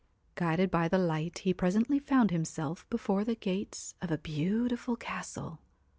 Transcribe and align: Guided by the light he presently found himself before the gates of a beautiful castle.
Guided 0.33 0.71
by 0.71 0.87
the 0.87 0.97
light 0.97 1.37
he 1.43 1.53
presently 1.53 1.99
found 1.99 2.31
himself 2.31 2.89
before 2.89 3.23
the 3.23 3.35
gates 3.35 3.93
of 4.01 4.09
a 4.09 4.17
beautiful 4.17 4.95
castle. 4.95 5.59